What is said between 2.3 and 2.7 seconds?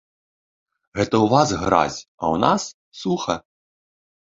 ў нас